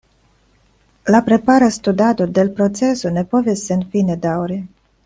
[1.15, 4.61] La prepara studado de l' proceso ne povis senfine daŭri.